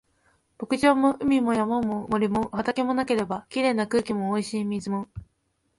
[0.57, 5.07] 牧場も海も山も森も畑もなければ、綺麗な空気も美味しい水も